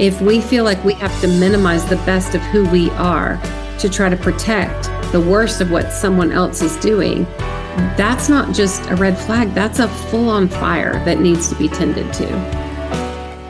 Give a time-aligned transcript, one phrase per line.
[0.00, 3.40] If we feel like we have to minimize the best of who we are
[3.78, 7.24] to try to protect the worst of what someone else is doing,
[7.96, 11.68] that's not just a red flag, that's a full on fire that needs to be
[11.68, 12.63] tended to.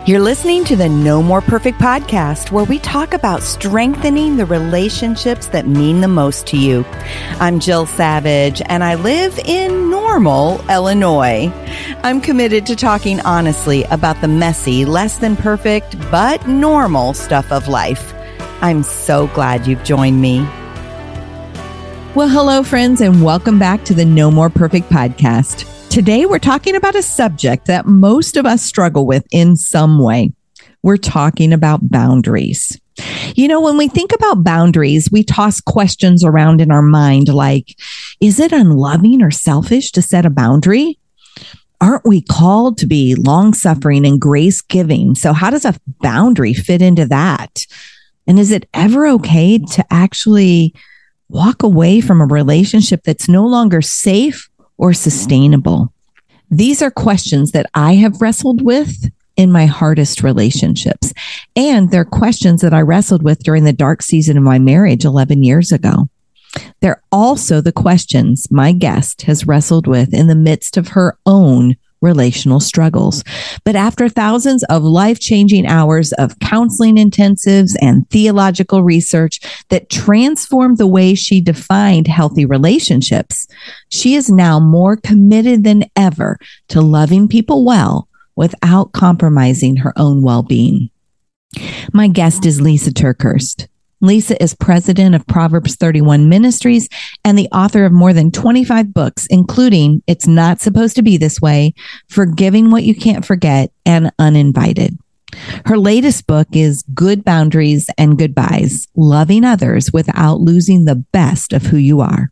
[0.07, 5.47] You're listening to the No More Perfect podcast, where we talk about strengthening the relationships
[5.47, 6.85] that mean the most to you.
[7.41, 11.51] I'm Jill Savage, and I live in Normal, Illinois.
[12.03, 17.67] I'm committed to talking honestly about the messy, less than perfect, but normal stuff of
[17.67, 18.13] life.
[18.61, 20.41] I'm so glad you've joined me.
[22.15, 25.74] Well, hello, friends, and welcome back to the No More Perfect podcast.
[25.95, 30.33] Today, we're talking about a subject that most of us struggle with in some way.
[30.83, 32.77] We're talking about boundaries.
[33.37, 37.79] You know, when we think about boundaries, we toss questions around in our mind like,
[38.21, 40.99] is it unloving or selfish to set a boundary?
[41.81, 45.15] Aren't we called to be long suffering and grace giving?
[45.15, 47.61] So, how does a boundary fit into that?
[48.27, 50.75] And is it ever okay to actually
[51.29, 55.93] walk away from a relationship that's no longer safe or sustainable?
[56.51, 61.13] These are questions that I have wrestled with in my hardest relationships.
[61.57, 65.43] And they're questions that I wrestled with during the dark season of my marriage 11
[65.43, 66.09] years ago.
[66.81, 71.77] They're also the questions my guest has wrestled with in the midst of her own
[72.05, 73.25] relational struggles.
[73.65, 80.79] But after thousands of life changing hours of counseling intensives and theological research that transformed
[80.79, 83.49] the way she defined healthy relationships,
[83.89, 86.39] she is now more committed than ever
[86.69, 90.91] to loving people well without compromising her own well being.
[91.93, 93.69] My guest is Lysa TerKeurst.
[94.05, 96.91] Lysa is president of Proverbs 31 Ministries
[97.25, 101.41] and the author of more than 25 books, including It's Not Supposed to Be This
[101.41, 101.73] Way,
[102.09, 104.99] Forgiving What You Can't Forget, and Uninvited.
[105.65, 111.63] Her latest book is Good Boundaries and Goodbyes Loving Others Without Losing the Best of
[111.63, 112.31] Who You Are.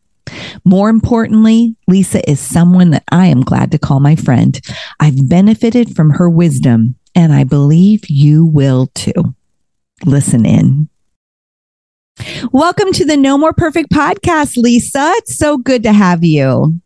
[0.66, 4.60] More importantly, Lysa is someone that I am glad to call my friend.
[5.00, 9.34] I've benefited from her wisdom, and I believe you will too.
[10.04, 10.90] Listen in.
[12.52, 15.12] Welcome to the No More Perfect podcast, Lysa.
[15.16, 16.80] It's so good to have you.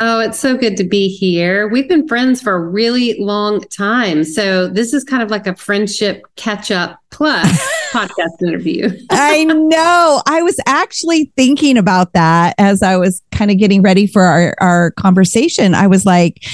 [0.00, 1.68] Oh, it's so good to be here.
[1.68, 4.24] We've been friends for a really long time.
[4.24, 7.48] So, this is kind of like a friendship catch up plus
[7.92, 8.90] podcast interview.
[9.10, 10.20] I know.
[10.26, 14.56] I was actually thinking about that as I was kind of getting ready for our,
[14.60, 15.74] our conversation.
[15.74, 16.44] I was like,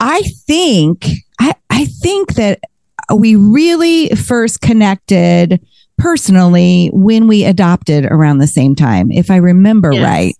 [0.00, 1.06] I think,
[1.38, 2.60] I, I think that
[3.14, 5.60] we really first connected
[6.00, 10.02] personally when we adopted around the same time, if I remember yes.
[10.02, 10.36] right.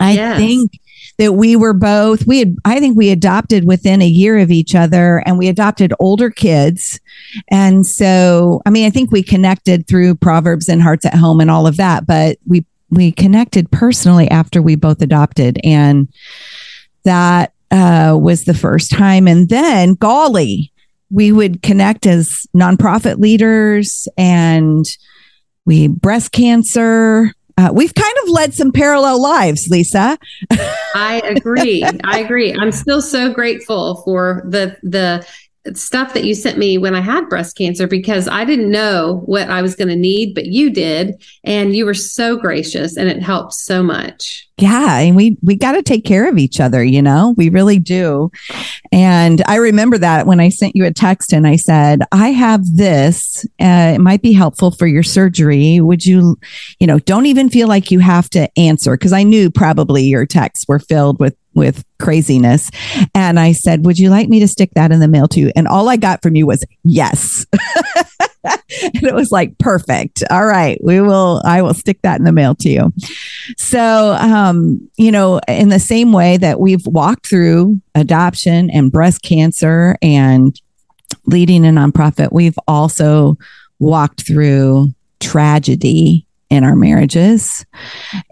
[0.00, 0.38] I yes.
[0.38, 0.70] think
[1.18, 4.74] that we were both we had i think we adopted within a year of each
[4.74, 7.00] other and we adopted older kids
[7.48, 11.50] and so i mean i think we connected through proverbs and hearts at home and
[11.50, 16.08] all of that but we we connected personally after we both adopted and
[17.04, 20.72] that uh, was the first time and then golly
[21.10, 24.84] we would connect as nonprofit leaders and
[25.64, 27.32] we breast cancer.
[27.56, 30.16] Uh, we've kind of led some parallel lives, Lysa.
[30.94, 31.82] I agree.
[32.04, 32.54] I agree.
[32.54, 35.26] I'm still so grateful for the the
[35.76, 39.50] stuff that you sent me when I had breast cancer because I didn't know what
[39.50, 41.22] I was going to need, but you did.
[41.44, 44.48] And you were so gracious and it helped so much.
[44.58, 44.98] Yeah.
[44.98, 48.32] And we, we got to take care of each other, you know, we really do.
[48.90, 52.64] And I remember that when I sent you a text and I said, I have
[52.74, 55.80] this, uh, it might be helpful for your surgery.
[55.80, 56.38] Would you,
[56.80, 60.26] you know, don't even feel like you have to answer because I knew probably your
[60.26, 62.70] texts were filled with with craziness.
[63.14, 65.52] And I said, Would you like me to stick that in the mail to you?
[65.54, 67.46] And all I got from you was yes.
[68.44, 70.22] and it was like perfect.
[70.30, 71.42] All right, we will.
[71.44, 72.92] I will stick that in the mail to you.
[73.56, 79.22] So, um, you know, in the same way that we've walked through adoption and breast
[79.22, 80.58] cancer and
[81.26, 83.36] leading a nonprofit, we've also
[83.78, 84.88] walked through
[85.20, 87.66] tragedy in our marriages.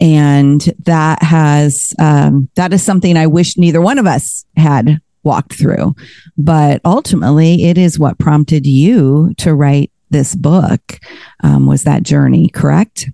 [0.00, 5.54] And that has um, that is something i wish neither one of us had walked
[5.54, 5.94] through.
[6.38, 11.00] But ultimately it is what prompted you to write this book
[11.42, 13.10] um, was that journey correct?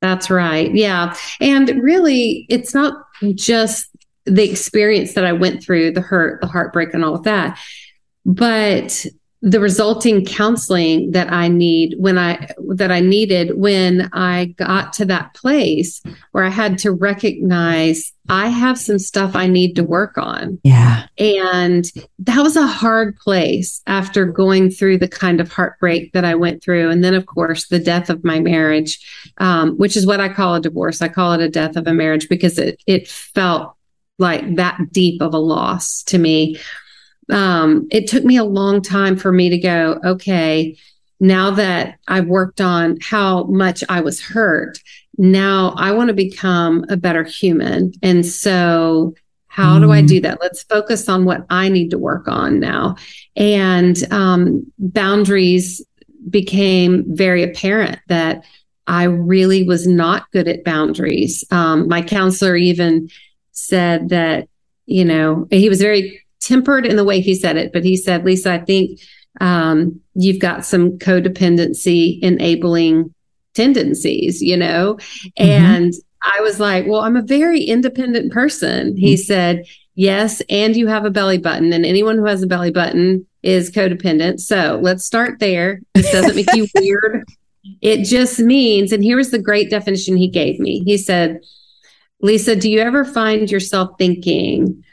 [0.00, 0.72] That's right.
[0.72, 1.16] Yeah.
[1.40, 2.94] And really it's not
[3.34, 3.88] just
[4.24, 7.58] the experience that i went through the hurt the heartbreak and all of that
[8.24, 9.04] but
[9.42, 15.04] the resulting counseling that I need when I that I needed when I got to
[15.06, 16.00] that place
[16.30, 20.60] where I had to recognize I have some stuff I need to work on.
[20.62, 21.06] Yeah.
[21.18, 21.84] And
[22.20, 26.62] that was a hard place after going through the kind of heartbreak that I went
[26.62, 26.90] through.
[26.90, 29.04] And then, of course, the death of my marriage,
[29.38, 31.02] um, which is what I call a divorce.
[31.02, 33.74] I call it a death of a marriage because it, it felt
[34.18, 36.60] like that deep of a loss to me
[37.30, 40.76] um, it took me a long time for me to go, okay,
[41.20, 44.78] now that I've worked on how much I was hurt,
[45.18, 47.92] now I want to become a better human.
[48.02, 49.14] And so,
[49.46, 49.82] how mm.
[49.82, 50.40] do I do that?
[50.40, 52.96] Let's focus on what I need to work on now.
[53.36, 55.84] And um, boundaries
[56.28, 58.44] became very apparent that
[58.86, 61.44] I really was not good at boundaries.
[61.50, 63.10] Um, my counselor even
[63.52, 64.48] said that,
[64.86, 68.24] you know, he was very tempered in the way he said it, but he said,
[68.24, 69.00] Lysa, I think
[69.40, 73.14] um, you've got some codependency enabling
[73.54, 74.94] tendencies, you know?
[75.38, 75.42] Mm-hmm.
[75.42, 78.96] And I was like, well, I'm a very independent person.
[78.96, 79.22] He mm-hmm.
[79.22, 83.26] said, yes, and you have a belly button, and anyone who has a belly button
[83.42, 84.40] is codependent.
[84.40, 85.80] So let's start there.
[85.94, 87.24] This doesn't make you weird.
[87.80, 90.80] It just means, and here was the great definition he gave me.
[90.84, 91.40] He said,
[92.22, 94.84] Lysa, do you ever find yourself thinking,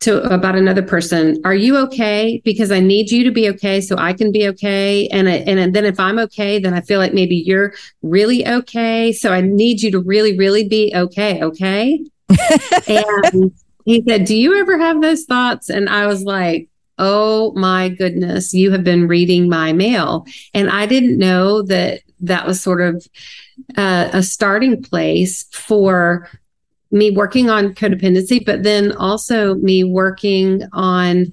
[0.00, 2.40] to about another person are you okay?
[2.44, 5.08] Because i need you to be okay so i can be okay.
[5.08, 7.72] And I, and then if i'm okay then i feel like maybe you're
[8.02, 9.12] really okay.
[9.12, 12.04] So i need you to really really be okay okay?
[12.88, 13.52] And
[13.84, 15.70] he said do you ever have those thoughts?
[15.70, 20.26] And i was like oh my goodness you have been reading my mail.
[20.52, 23.06] And i didn't know that that was sort of
[23.76, 26.28] uh, a starting place for
[26.90, 31.26] me working on codependency, but then also me working on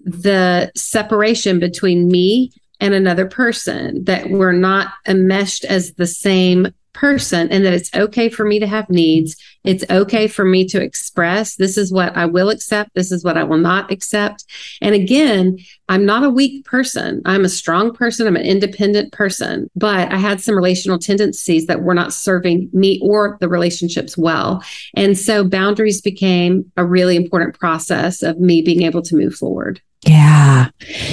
[0.00, 7.50] the separation between me and another person, that we're not enmeshed as the same person
[7.50, 9.36] and that it's okay for me to have needs.
[9.64, 13.36] It's okay for me to express this is what I will accept, this is what
[13.36, 14.44] I will not accept.
[14.80, 17.22] And again, I'm not a weak person.
[17.24, 21.82] I'm a strong person, I'm an independent person, but I had some relational tendencies that
[21.82, 24.62] were not serving me or the relationships well.
[24.94, 29.80] And so boundaries became a really important process of me being able to move forward.
[30.04, 30.70] Yeah.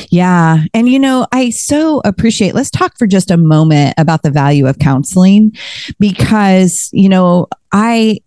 [0.10, 0.64] Yeah.
[0.74, 4.66] And, you know, I so appreciate, let's talk for just a moment about the value
[4.66, 5.56] of counseling
[6.00, 8.20] because, you know, I,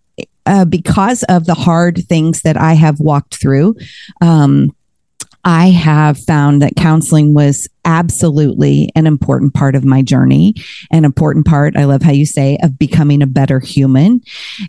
[0.47, 3.77] uh, because of the hard things that I have walked through,
[4.21, 4.75] um,
[5.45, 10.55] I have found that counseling was absolutely an important part of my journey,
[10.93, 14.21] an important part, I love how you say, of becoming a better human.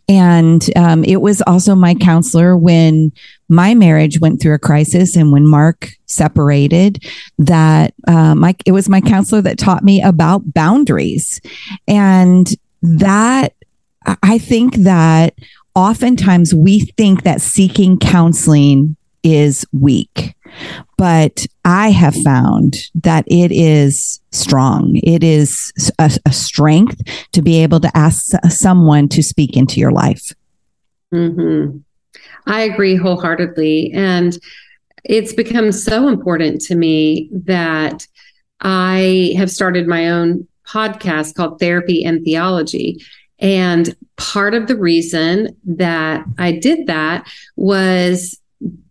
[0.10, 3.12] And um, it was also my counselor when
[3.50, 7.04] my marriage went through a crisis and when Mark separated,
[7.38, 11.40] that uh, my, it was my counselor that taught me about boundaries.
[11.88, 12.48] And
[12.82, 13.54] that,
[14.22, 15.36] I think that
[15.76, 20.36] oftentimes we think that seeking counseling is weak
[20.98, 25.00] but I have found that it is strong.
[25.04, 29.92] It is a, a, strength to be able to ask someone to speak into your
[29.92, 30.34] life.
[31.14, 31.78] Mm-hmm.
[32.46, 33.92] I agree wholeheartedly.
[33.94, 34.38] And
[35.04, 38.08] it's become so important to me that
[38.62, 43.00] I have started my own podcast called Therapy and Theology.
[43.44, 48.40] And part of the reason that I did that was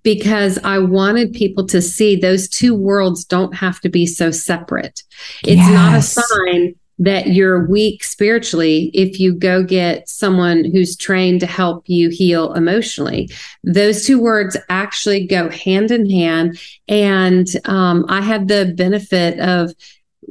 [0.02, 5.02] because I wanted people to see those two worlds don't have to be so separate.
[5.42, 5.73] It's yes.
[5.73, 11.47] not a sign that you're weak spiritually if you go get someone who's trained to
[11.47, 13.30] help you heal emotionally.
[13.64, 16.61] Those two words actually go hand in hand.
[16.88, 19.75] And um, I had the benefit of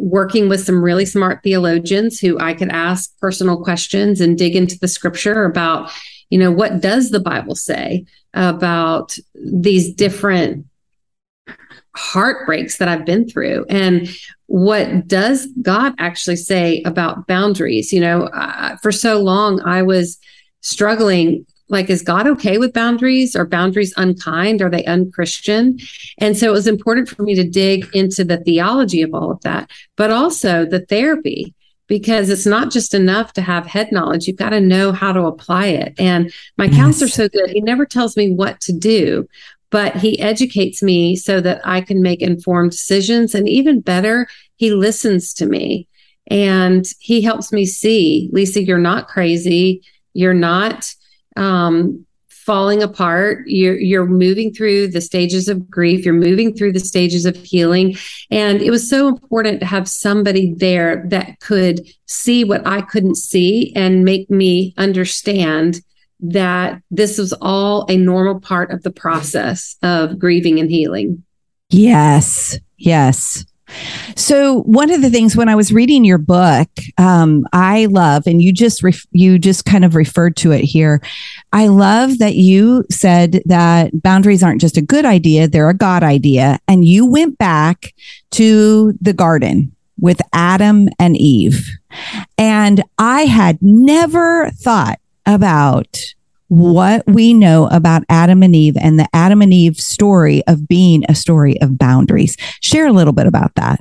[0.01, 4.77] working with some really smart theologians who I could ask personal questions and dig into
[4.79, 5.91] the scripture about,
[6.29, 8.05] you know, what does the Bible say?
[8.33, 10.65] about these different
[11.95, 13.65] heartbreaks that I've been through.
[13.69, 14.07] And
[14.47, 17.91] what does God actually say about boundaries?
[17.91, 20.17] You know, uh, for so long I was
[20.61, 23.35] struggling like is god okay with boundaries?
[23.35, 24.61] Are boundaries unkind?
[24.61, 25.79] Are they unchristian?
[26.19, 29.41] And so it was important for me to dig into the theology of all of
[29.41, 31.55] that but also the therapy
[31.87, 34.25] because it's not just enough to have head knowledge.
[34.25, 35.93] You've got to know how to apply it.
[35.99, 36.75] And my yes.
[36.75, 37.49] counselor's so good.
[37.49, 39.27] He never tells me what to do
[39.71, 43.33] but he educates me so that i can make informed decisions.
[43.33, 45.87] And even better he listens to me.
[46.27, 49.81] And he helps me see Lysa you're not crazy.
[50.13, 50.93] You're not
[51.35, 53.43] um, falling apart.
[53.47, 56.05] You're you're moving through the stages of grief.
[56.05, 57.95] You're moving through the stages of healing,
[58.29, 63.15] and it was so important to have somebody there that could see what I couldn't
[63.15, 65.81] see and make me understand
[66.21, 71.23] that this was all a normal part of the process of grieving and healing.
[71.69, 72.59] Yes.
[72.77, 73.45] Yes.
[74.15, 78.41] So one of the things when I was reading your book, um, I love, and
[78.41, 81.01] you just ref- you just kind of referred to it here.
[81.53, 86.03] I love that you said that boundaries aren't just a good idea; they're a God
[86.03, 87.93] idea, and you went back
[88.31, 91.69] to the garden with Adam and Eve,
[92.37, 95.97] and I had never thought about
[96.51, 101.05] what we know about Adam and Eve and the Adam and Eve story of being
[101.07, 102.35] a story of boundaries.
[102.59, 103.79] Share a little bit about that.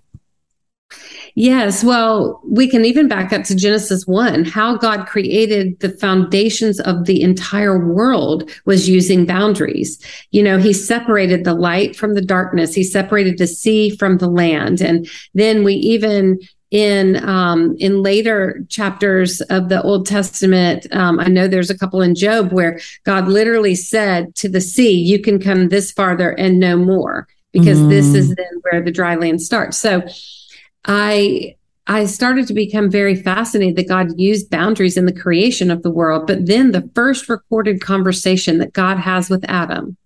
[1.35, 1.83] Yes.
[1.83, 4.45] Well, we can even back up to Genesis 1.
[4.45, 9.99] How God created the foundations of the entire world was using boundaries.
[10.31, 14.29] You know, he separated the light from the darkness, he separated the sea from the
[14.29, 14.81] land.
[14.81, 16.39] And then we even
[16.71, 20.87] in um, in later chapters of the Old Testament.
[20.93, 24.93] Um, I know there's a couple in Job where God literally said to the sea,
[24.93, 27.89] "You can come this farther and no more," because mm.
[27.89, 29.79] this is then where the dry land starts.
[29.79, 30.03] So,
[30.85, 35.83] I I started to become very fascinated that God used boundaries in the creation of
[35.83, 39.97] the world, but then the first recorded conversation that God has with Adam.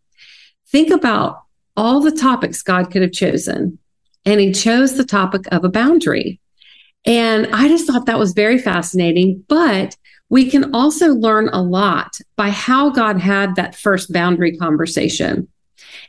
[0.69, 1.43] Think about
[1.77, 3.79] all the topics God could have chosen,
[4.25, 6.41] and He chose the topic of a boundary.
[7.07, 9.45] And I just thought that was very fascinating.
[9.49, 9.97] But
[10.31, 15.49] we can also learn a lot by how God had that first boundary conversation.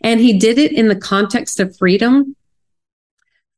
[0.02, 2.36] And he did it in the context of freedom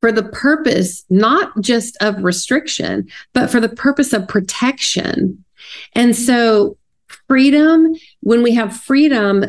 [0.02, 5.44] for the purpose not just of restriction, but for the purpose of protection.
[5.94, 6.78] And so,
[7.28, 9.46] freedom, when we have freedom,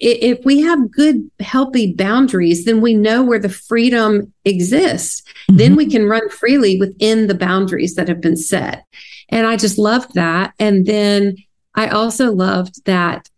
[0.00, 5.22] if we have good, healthy boundaries, then we know where the freedom exists.
[5.22, 5.56] Mm-hmm.
[5.56, 8.84] Then we can run freely within the boundaries that have been set.
[9.28, 10.54] And I just loved that.
[10.58, 11.36] And then
[11.74, 13.28] I also loved that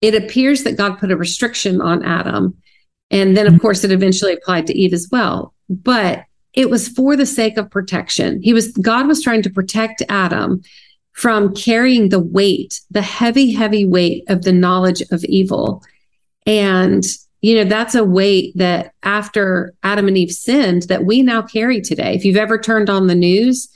[0.00, 2.56] it appears that God put a restriction on Adam.
[3.10, 3.62] And then, of mm-hmm.
[3.62, 5.54] course, it eventually applied to Eve as well.
[5.68, 6.24] But
[6.54, 8.40] it was for the sake of protection.
[8.42, 10.62] He was, God was trying to protect Adam
[11.12, 15.82] from carrying the weight, the heavy, heavy weight of the knowledge of evil.
[16.50, 17.06] And,
[17.42, 21.80] you know, that's a weight that after Adam and Eve sinned that we now carry
[21.80, 22.12] today.
[22.16, 23.68] If you've ever turned on the news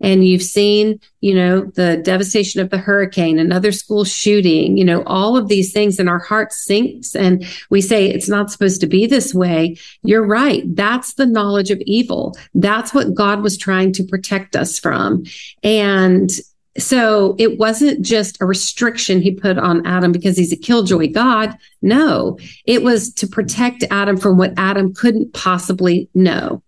[0.00, 5.02] and you've seen, you know, the devastation of the hurricane, another school shooting, you know,
[5.04, 8.86] all of these things and our heart sinks and we say it's not supposed to
[8.86, 9.76] be this way.
[10.02, 10.62] You're right.
[10.74, 12.34] That's the knowledge of evil.
[12.54, 15.24] That's what God was trying to protect us from.
[15.62, 16.30] And
[16.78, 21.56] so it wasn't just a restriction he put on Adam because he's a killjoy God.
[21.82, 26.62] No, it was to protect Adam from what Adam couldn't possibly know.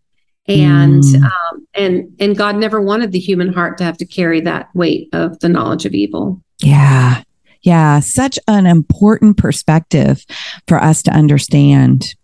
[0.46, 1.22] And mm.
[1.22, 5.08] um, and and God never wanted the human heart to have to carry that weight
[5.14, 6.42] of the knowledge of evil.
[6.60, 7.22] Yeah.
[7.62, 10.26] Yeah, such an important perspective
[10.68, 12.14] for us to understand.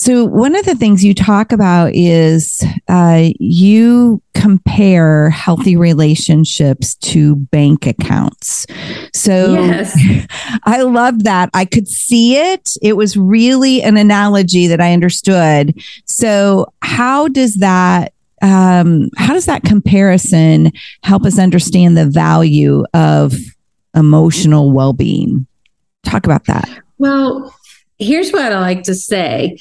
[0.00, 7.36] So, one of the things you talk about is uh, you compare healthy relationships to
[7.36, 8.66] bank accounts.
[9.12, 9.94] So, yes.
[10.64, 11.50] I love that.
[11.52, 12.70] I could see it.
[12.80, 15.78] It was really an analogy that I understood.
[16.06, 23.34] So, how does that um, how does that comparison help us understand the value of
[23.94, 25.46] emotional well-being?
[26.04, 26.70] Talk about that.
[26.96, 27.54] Well,
[27.98, 29.58] here's what I like to say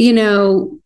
[0.00, 0.78] you know,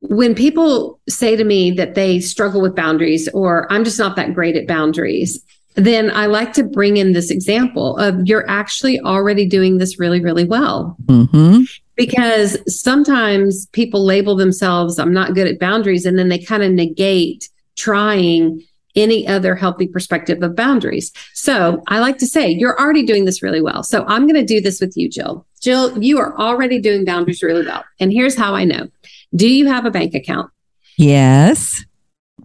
[0.00, 4.34] when people say to me that they struggle with boundaries or I'm just not that
[4.34, 5.42] great at boundaries,
[5.74, 10.20] then I like to bring in this example of you're actually already doing this really,
[10.20, 10.96] really well.
[11.06, 11.62] Mm-hmm.
[11.94, 16.72] Because sometimes people label themselves, I'm not good at boundaries, and then they kind of
[16.72, 18.62] negate trying
[18.94, 21.12] any other healthy perspective of boundaries.
[21.34, 23.82] So I like to say, you're already doing this really well.
[23.82, 25.46] So I'm going to do this with you, Jill.
[25.60, 27.84] Jill, you are already doing boundaries really well.
[28.00, 28.88] And here's how I know.
[29.34, 30.50] Do you have a bank account?
[30.98, 31.84] Yes.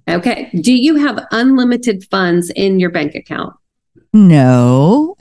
[0.08, 0.50] Okay.
[0.62, 3.54] Do you have unlimited funds in your bank account?
[4.14, 5.18] No.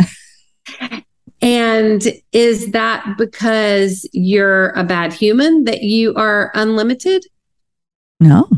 [1.43, 2.03] And
[2.33, 7.25] is that because you're a bad human that you are unlimited?
[8.21, 8.49] No.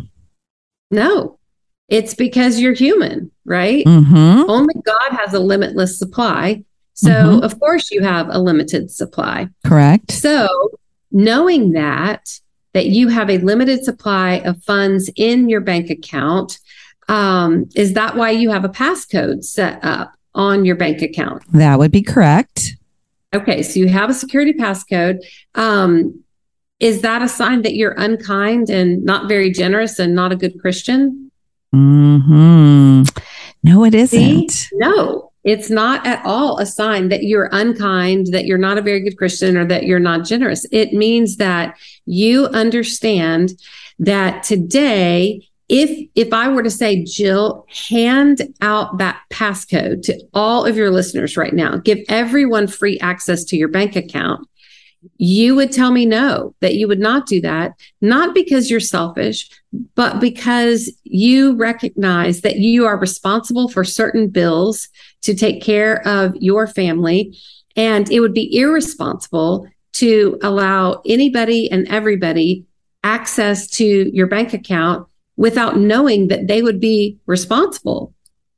[0.91, 1.38] No.
[1.88, 3.85] It's because you're human, right?
[3.87, 4.50] Mm-hmm.
[4.50, 6.64] Only God has a limitless supply.
[6.95, 7.42] So, Mhm.
[7.42, 9.49] of course, you have a limited supply.
[9.64, 10.11] Correct.
[10.12, 10.49] So,
[11.12, 12.28] knowing that
[12.75, 16.59] that you have a limited supply of funds in your bank account,
[17.09, 21.42] um, is that why you have a passcode set up on your bank account?
[21.52, 22.76] That would be correct.
[23.35, 25.18] Okay, so you have a security passcode.
[25.54, 26.23] Um,
[26.78, 30.61] is that a sign that you're unkind and not very generous and not a good
[30.61, 31.28] Christian?
[31.73, 33.03] Hmm
[33.63, 34.47] No, it See?
[34.47, 34.69] isn't.
[34.75, 39.01] No, it's not at all a sign that you're unkind, that you're not a very
[39.01, 40.67] good Christian, or that you're not generous.
[40.73, 43.53] It means that you understand
[43.99, 50.65] that today, if if I were to say, Jill, hand out that passcode to all
[50.65, 54.47] of your listeners right now, give everyone free access to your bank account.
[55.17, 59.49] You would tell me no, that you would not do that, not because you're selfish,
[59.95, 64.88] but because you recognize that you are responsible for certain bills
[65.23, 67.37] to take care of your family.
[67.76, 72.64] And it would be irresponsible to allow anybody and everybody
[73.05, 78.12] access to your bank account without knowing that they would be responsible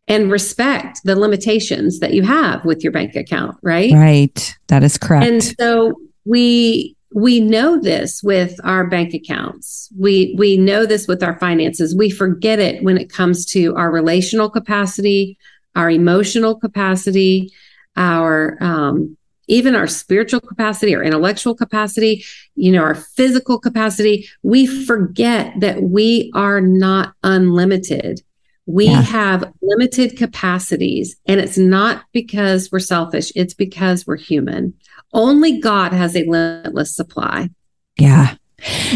[0.08, 3.92] and respect the limitations that you have with your bank account, right?
[3.92, 4.58] Right.
[4.68, 5.24] That is correct.
[5.24, 5.94] And so
[6.24, 9.88] we we know this with our bank accounts.
[9.98, 11.94] We we know this with our finances.
[11.96, 15.36] We forget it when it comes to our relational capacity,
[15.74, 17.52] our emotional capacity,
[17.96, 19.16] our um,
[19.48, 22.24] even our spiritual capacity, our intellectual capacity,
[22.54, 24.28] you know, our physical capacity.
[24.44, 28.22] We forget that we are not unlimited.
[28.66, 29.02] We Yeah.
[29.02, 34.74] have limited capacities, and it's not because we're selfish, it's because we're human.
[35.12, 37.50] Only God has a limitless supply.
[37.98, 38.36] Yeah.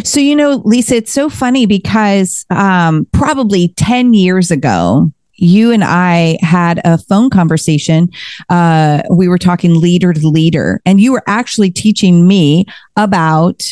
[0.05, 5.83] So, you know, Lysa, it's so funny because um, probably 10 years ago, you and
[5.83, 8.09] I had a phone conversation.
[8.49, 13.63] Uh, we were talking leader to leader, and you were actually teaching me about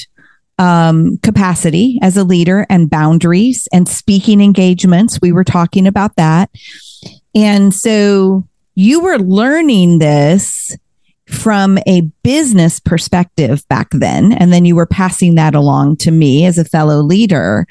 [0.59, 5.21] um, capacity as a leader and boundaries and speaking engagements.
[5.21, 6.51] We were talking about that.
[7.35, 10.77] And so you were learning this
[11.33, 16.45] from a business perspective back then and then you were passing that along to me
[16.45, 17.67] as a fellow leader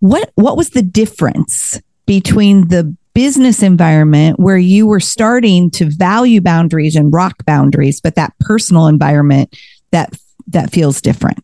[0.00, 6.40] what what was the difference between the business environment where you were starting to value
[6.40, 9.56] boundaries and rock boundaries but that personal environment
[9.90, 10.14] that
[10.48, 11.38] that feels different?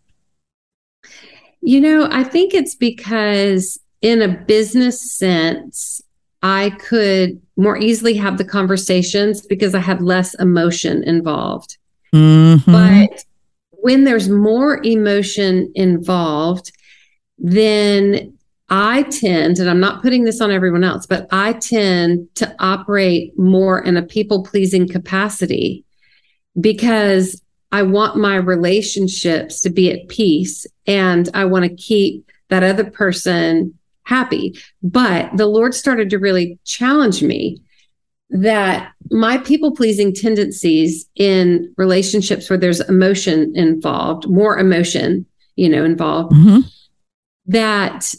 [1.62, 6.01] You know, I think it's because in a business sense,
[6.42, 11.76] I could more easily have the conversations because I had less emotion involved.
[12.14, 12.62] Mhm.
[12.66, 13.24] But
[13.70, 16.72] when there's more emotion involved,
[17.38, 18.32] then
[18.68, 23.38] I tend, and I'm not putting this on everyone else, but I tend to operate
[23.38, 25.84] more in a people pleasing capacity
[26.58, 32.62] because I want my relationships to be at peace and I want to keep that
[32.62, 34.58] other person happy.
[34.82, 37.62] But the Lord started to really challenge me
[38.30, 45.84] that my people pleasing tendencies in relationships where there's emotion involved, more emotion, you know,
[45.84, 46.64] involved, Mhm.
[47.46, 48.14] that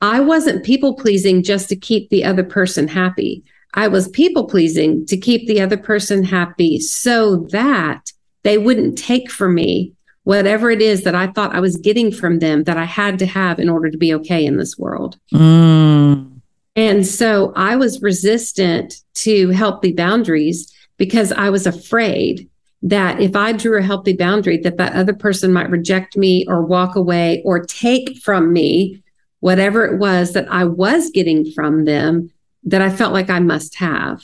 [0.00, 3.44] I wasn't people pleasing just to keep the other person happy.
[3.74, 8.10] I was people pleasing to keep the other person happy so that
[8.42, 9.92] they wouldn't take from me
[10.30, 13.26] whatever it is that I thought I was getting from them that I had to
[13.26, 15.18] have in order to be okay in this world.
[15.34, 16.40] Mm.
[16.76, 22.48] And so I was resistant to healthy boundaries because I was afraid
[22.80, 26.62] that if I drew a healthy boundary that that other person might reject me or
[26.64, 29.02] walk away or take from me
[29.40, 32.30] whatever it was that I was getting from them
[32.62, 34.22] that I felt like I must have.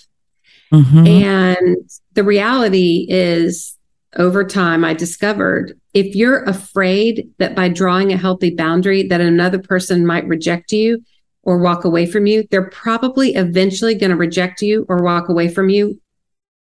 [0.73, 1.09] Mhm.
[1.09, 3.73] And the reality is,
[4.17, 9.59] over time, I discovered if you're afraid that by drawing a healthy boundary, that another
[9.59, 11.03] person might reject you
[11.43, 15.49] or walk away from you, they're probably eventually going to reject you or walk away
[15.49, 15.99] from you,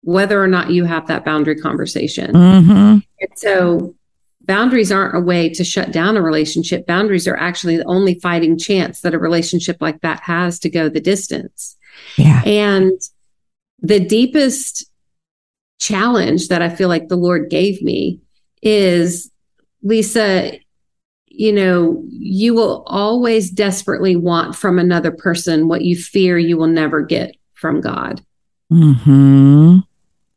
[0.01, 2.33] whether or not you have that boundary conversation.
[2.33, 3.03] Mhm.
[3.21, 3.95] And so,
[4.41, 6.85] boundaries aren't a way to shut down a relationship.
[6.85, 10.89] Boundaries are actually the only fighting chance that a relationship like that has to go
[10.89, 11.77] the distance.
[12.17, 12.41] Yeah.
[12.45, 12.99] And
[13.79, 14.91] the deepest
[15.79, 18.19] challenge that I feel like the Lord gave me
[18.61, 19.31] is
[19.83, 20.61] Lysa,
[21.27, 26.67] you know, you will always desperately want from another person what you fear you will
[26.67, 28.21] never get from God.
[28.71, 29.79] Mm-hmm.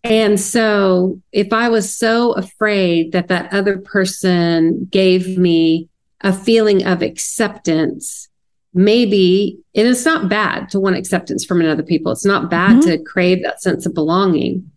[0.04, 5.88] And so, if I was so afraid that that other person gave me
[6.20, 8.28] a feeling of acceptance,
[8.74, 12.12] maybe, and it's not bad to want acceptance from another people.
[12.12, 12.90] It's not bad mm-hmm.
[12.90, 14.70] to crave that sense of belonging.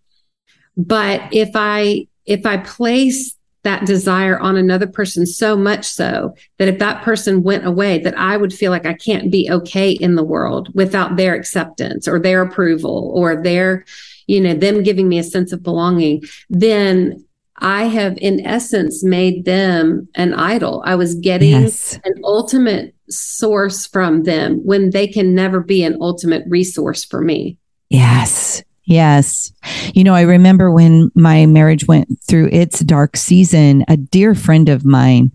[0.78, 3.37] But if I if I place
[3.67, 8.17] that desire on another person so much so that if that person went away that
[8.17, 12.17] I would feel like I can't be okay in the world without their acceptance or
[12.17, 13.86] their approval or their
[14.25, 17.25] you know them giving me a sense of belonging then
[17.60, 20.84] I have in essence made them an idol.
[20.86, 21.99] I was getting yes.
[22.03, 27.58] an ultimate source from them when they can never be an ultimate resource for me.
[27.89, 28.62] Yes.
[28.88, 29.52] Yes.
[29.93, 34.69] You know, I remember when my marriage went through its dark season, a dear friend
[34.69, 35.34] of mine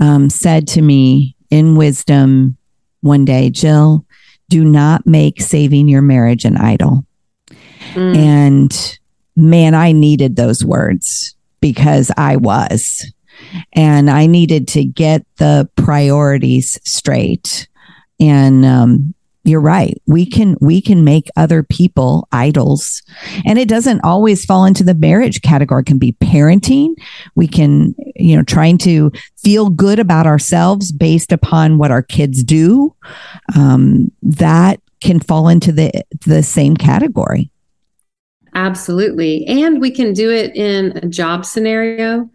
[0.00, 2.56] um, said to me in wisdom
[3.02, 4.06] one day, Jill,
[4.48, 7.04] do not make saving your marriage an idol.
[7.92, 8.16] Mm.
[8.16, 8.98] And
[9.36, 13.04] man, I needed those words because I was.
[13.74, 17.68] And I needed to get the priorities straight.
[18.18, 19.14] And um,
[19.46, 20.00] you're right.
[20.06, 23.02] We can we can make other people idols.
[23.44, 25.82] And it doesn't always fall into the marriage category.
[25.82, 26.94] It can be parenting.
[27.34, 32.42] We can you know trying to feel good about ourselves based upon what our kids
[32.42, 32.94] do.
[33.54, 35.92] Um, that can fall into the
[36.26, 37.50] the same category.
[38.54, 39.46] Absolutely.
[39.46, 42.28] And we can do it in a job scenario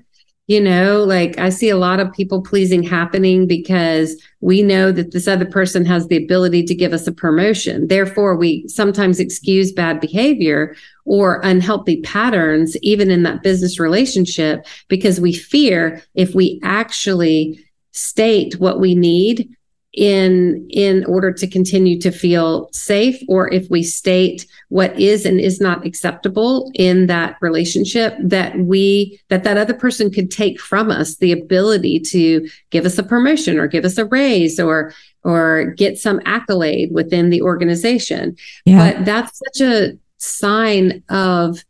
[0.51, 5.11] you know like i see a lot of people pleasing happening because we know that
[5.11, 7.87] this other person has the ability to give us a promotion.
[7.87, 15.21] Therefore we sometimes excuse bad behavior or unhealthy patterns even in that business relationship because
[15.21, 19.55] we fear if we actually state what we need
[19.93, 25.37] in in order to continue to feel safe or if we state what is and
[25.41, 30.89] is not acceptable in that relationship that we that that other person could take from
[30.89, 34.93] us the ability to give us a promotion or give us a raise or
[35.25, 38.93] or get some accolade within the organization yeah.
[38.93, 41.65] but that's such a sign of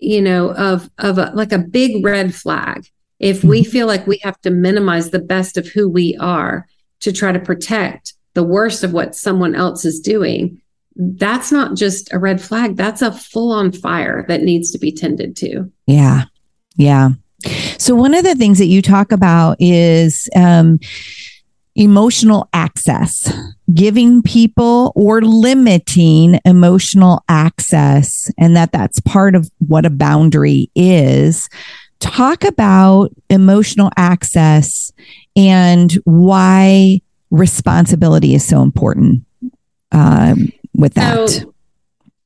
[0.00, 2.88] you know of of a, like a big red flag
[3.20, 3.70] if we mm-hmm.
[3.70, 6.66] feel like we have to minimize the best of who we are
[7.00, 10.60] to try to protect the worst of what someone else is doing,
[10.96, 12.76] that's not just a red flag.
[12.76, 15.70] That's a full on fire that needs to be tended to.
[15.86, 16.24] Yeah.
[16.76, 17.10] Yeah.
[17.78, 20.80] So, one of the things that you talk about is um,
[21.76, 23.32] emotional access,
[23.72, 31.48] giving people or limiting emotional access, and that that's part of what a boundary is.
[32.00, 34.92] Talk about emotional access
[35.36, 39.24] and why responsibility is so important
[39.92, 41.28] um, with that.
[41.28, 41.54] So,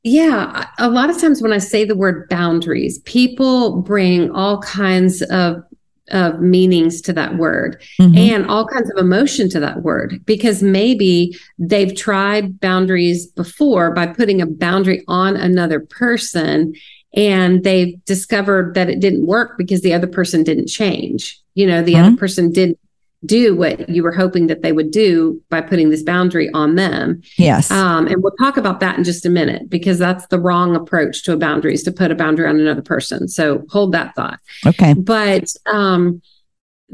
[0.02, 5.22] yeah, a lot of times when I say the word boundaries, people bring all kinds
[5.22, 5.62] of
[6.10, 8.16] of meanings to that word mm-hmm.
[8.16, 14.06] and all kinds of emotion to that word because maybe they've tried boundaries before by
[14.06, 16.74] putting a boundary on another person
[17.14, 21.40] and they've discovered that it didn't work because the other person didn't change.
[21.54, 22.04] You know, the mm-hmm.
[22.04, 22.78] other person didn't
[23.24, 27.22] do what you were hoping that they would do by putting this boundary on them.
[27.36, 27.70] Yes.
[27.70, 31.22] Um, and we'll talk about that in just a minute because that's the wrong approach
[31.24, 33.28] to a boundary is to put a boundary on another person.
[33.28, 34.40] So hold that thought.
[34.66, 34.94] Okay.
[34.94, 36.20] But um,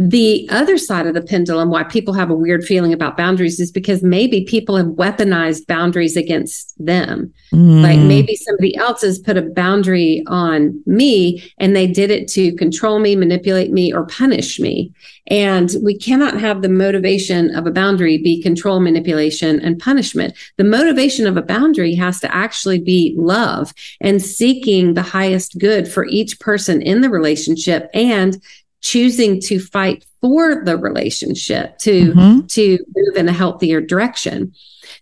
[0.00, 3.72] the other side of the pendulum, why people have a weird feeling about boundaries is
[3.72, 7.34] because maybe people have weaponized boundaries against them.
[7.52, 7.82] Mm.
[7.82, 12.54] Like maybe somebody else has put a boundary on me and they did it to
[12.54, 14.92] control me, manipulate me, or punish me.
[15.26, 20.34] And we cannot have the motivation of a boundary be control, manipulation, and punishment.
[20.58, 25.88] The motivation of a boundary has to actually be love and seeking the highest good
[25.88, 28.40] for each person in the relationship and
[28.80, 32.46] choosing to fight for the relationship to mm-hmm.
[32.46, 34.52] to move in a healthier direction.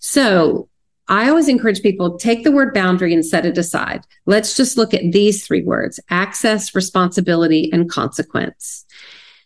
[0.00, 0.68] So
[1.08, 4.02] i always encourage people take the word boundary and set it aside.
[4.26, 8.84] Let's just look at these three words access responsibility and consequence.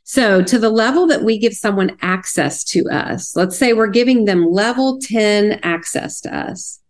[0.04, 4.24] So to the level that we give someone access to us let's say we're giving
[4.24, 6.80] them level 10 access to us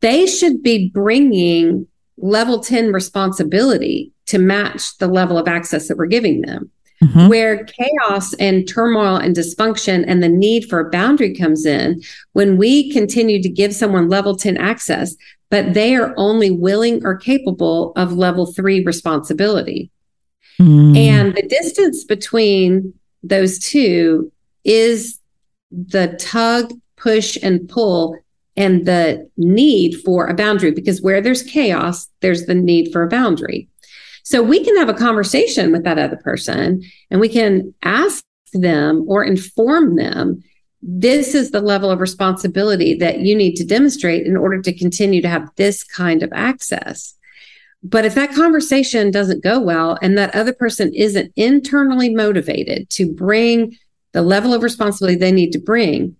[0.00, 1.86] they should be bringing
[2.18, 6.70] level 10 responsibility to match the level of access that we're giving them.
[7.02, 7.28] Mm-hmm.
[7.28, 12.56] Where chaos and turmoil and dysfunction and the need for a boundary comes in when
[12.56, 15.14] we continue to give someone level 10 access,
[15.50, 19.90] but they are only willing or capable of level three responsibility.
[20.58, 20.96] Mm.
[20.96, 24.32] And the distance between those two
[24.64, 25.18] is
[25.70, 28.18] the tug, push, and pull
[28.56, 33.08] and the need for a boundary because where there's chaos, there's the need for a
[33.08, 33.68] boundary.
[34.26, 39.04] So we can have a conversation with that other person and we can ask them
[39.06, 40.42] or inform them
[40.82, 45.22] this is the level of responsibility that you need to demonstrate in order to continue
[45.22, 47.14] to have this kind of access.
[47.84, 53.12] But if that conversation doesn't go well and that other person isn't internally motivated to
[53.12, 53.78] bring
[54.10, 56.16] the level of responsibility they need to bring,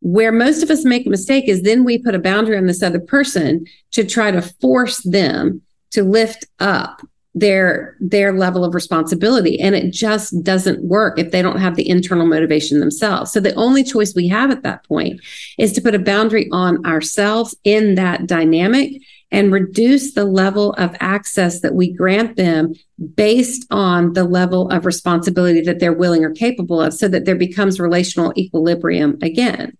[0.00, 2.82] where most of us make a mistake is then we put a boundary on this
[2.82, 7.00] other person to try to force them to lift up
[7.38, 9.60] their their level of responsibility.
[9.60, 13.32] And it just doesn't work if they don't have the internal motivation themselves.
[13.32, 15.20] So the only choice we have at that point
[15.58, 20.96] is to put a boundary on ourselves in that dynamic and reduce the level of
[21.00, 22.72] access that we grant them
[23.14, 27.36] based on the level of responsibility that they're willing or capable of so that there
[27.36, 29.76] becomes relational equilibrium again.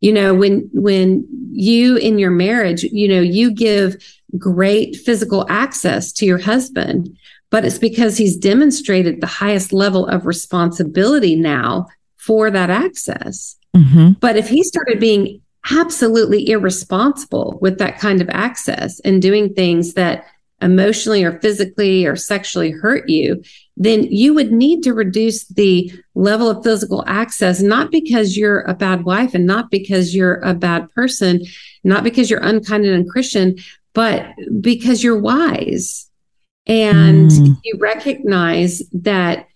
[0.00, 3.96] You know when when you in your marriage you know you give
[4.38, 7.16] great physical access to your husband,
[7.50, 13.56] but it's because he's demonstrated the highest level of responsibility now for that access.
[13.76, 14.12] Mm-hmm.
[14.20, 15.40] But if he started being
[15.70, 20.24] absolutely irresponsible with that kind of access and doing things that
[20.62, 23.42] emotionally or physically or sexually hurt you,
[23.76, 28.74] then you would need to reduce the level of physical access, not because you're a
[28.74, 31.42] bad wife and not because you're a bad person,
[31.82, 33.56] not because you're unkind and unchristian,
[33.92, 34.26] but
[34.60, 36.08] because you're wise
[36.66, 37.56] and mm.
[37.64, 39.46] you recognize that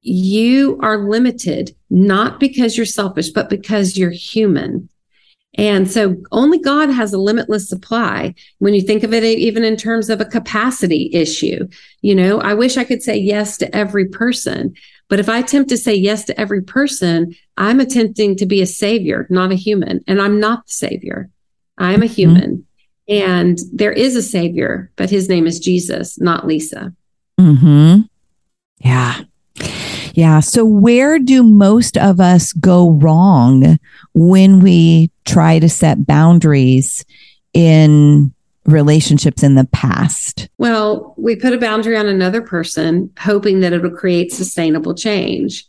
[0.00, 4.88] you are limited, not because you're selfish, but because you're human.
[5.54, 8.34] And so only God has a limitless supply.
[8.58, 11.68] When you think of it, even in terms of a capacity issue,
[12.00, 14.74] you know, I wish I could say yes to every person.
[15.08, 18.66] But if I attempt to say yes to every person, I'm attempting to be a
[18.66, 20.04] savior, not a human.
[20.06, 21.28] And I'm not the savior.
[21.76, 22.62] I'm a mm-hmm.
[23.08, 26.94] And there is a savior, but his name is Jesus, not Lysa.
[27.38, 28.00] Hmm.
[28.78, 29.22] Yeah.
[30.14, 30.40] Yeah.
[30.40, 33.78] So, where do most of us go wrong
[34.14, 37.04] when we try to set boundaries
[37.54, 38.34] in
[38.66, 40.48] relationships in the past?
[40.58, 45.64] Well, we put a boundary on another person, hoping that it'll create sustainable change,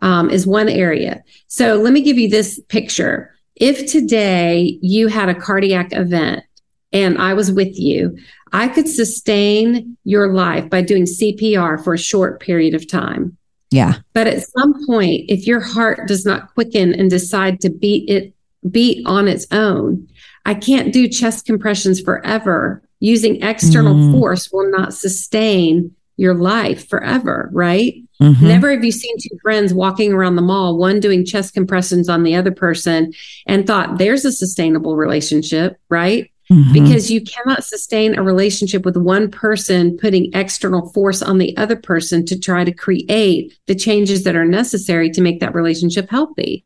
[0.00, 1.22] um, is one area.
[1.48, 3.34] So, let me give you this picture.
[3.56, 6.44] If today you had a cardiac event
[6.92, 8.16] and I was with you,
[8.52, 13.36] I could sustain your life by doing CPR for a short period of time.
[13.70, 13.96] Yeah.
[14.14, 18.34] But at some point, if your heart does not quicken and decide to beat it
[18.70, 20.08] beat on its own,
[20.44, 22.82] I can't do chest compressions forever.
[23.00, 24.18] Using external mm.
[24.18, 27.94] force will not sustain your life forever, right?
[28.20, 28.48] Mm-hmm.
[28.48, 32.24] Never have you seen two friends walking around the mall, one doing chest compressions on
[32.24, 33.12] the other person,
[33.46, 36.32] and thought there's a sustainable relationship, right?
[36.50, 36.72] Mm-hmm.
[36.72, 41.76] Because you cannot sustain a relationship with one person putting external force on the other
[41.76, 46.64] person to try to create the changes that are necessary to make that relationship healthy.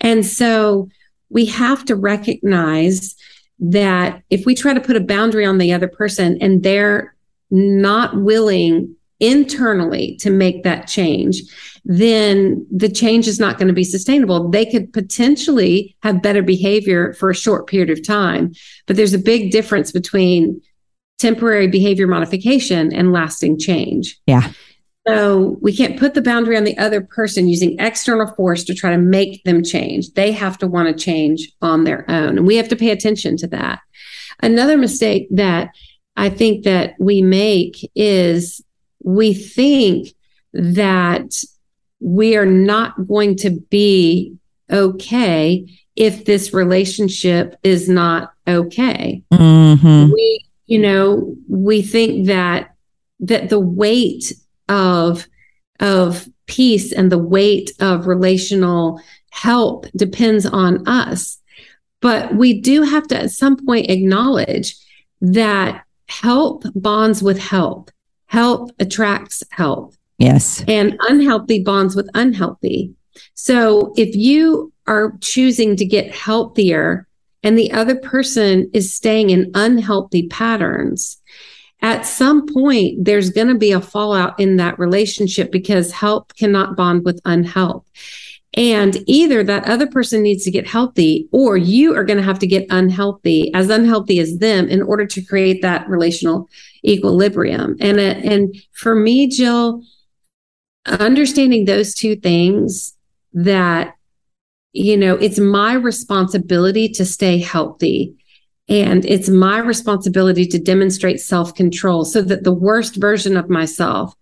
[0.00, 0.88] And so
[1.30, 3.14] we have to recognize
[3.60, 7.14] that if we try to put a boundary on the other person and they're
[7.50, 11.42] not willing internally to make that change,
[11.88, 14.48] then the change is not going to be sustainable.
[14.50, 18.52] They could potentially have better behavior for a short period of time,
[18.86, 20.60] but there's a big difference between
[21.18, 24.20] temporary behavior modification and lasting change.
[24.26, 24.52] Yeah.
[25.06, 28.90] So we can't put the boundary on the other person using external force to try
[28.90, 30.12] to make them change.
[30.14, 32.38] They have to want to change on their own.
[32.38, 33.78] And we have to pay attention to that.
[34.42, 35.70] Another mistake that
[36.16, 38.60] I think that we make is
[39.04, 40.08] we think
[40.52, 41.32] that
[42.00, 44.36] we are not going to be
[44.70, 49.22] okay if this relationship is not okay.
[49.32, 50.12] Mm-hmm.
[50.12, 52.74] We, you know, we think that
[53.20, 54.32] that the weight
[54.68, 55.26] of
[55.80, 61.38] of peace and the weight of relational help depends on us.
[62.00, 64.76] But we do have to at some point acknowledge
[65.20, 67.90] that help bonds with help.
[68.26, 69.94] Help attracts help.
[70.18, 70.64] Yes.
[70.66, 72.94] And unhealthy bonds with unhealthy.
[73.34, 77.06] So if you are choosing to get healthier
[77.42, 81.18] and the other person is staying in unhealthy patterns,
[81.82, 86.76] at some point there's going to be a fallout in that relationship because help cannot
[86.76, 87.84] bond with unhelp.
[88.54, 92.38] And either that other person needs to get healthy or you are going to have
[92.38, 96.48] to get unhealthy, as unhealthy as them in order to create that relational
[96.82, 97.76] equilibrium.
[97.80, 99.82] And, and for me, Jill,
[100.86, 102.94] understanding those two things
[103.32, 103.94] that
[104.72, 108.14] you know it's my responsibility to stay healthy
[108.68, 114.14] and it's my responsibility to demonstrate self-control so that the worst version of myself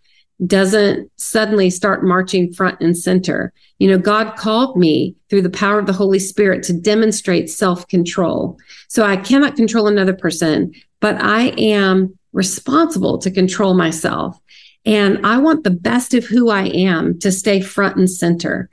[0.46, 3.53] doesn't suddenly start marching front and center.
[3.79, 7.87] You know, God called me through the power of the Holy Spirit to demonstrate self
[7.88, 8.59] control.
[8.88, 14.38] So I cannot control another person, but I am responsible to control myself.
[14.87, 18.68] And I want the best of who I am to stay front and center.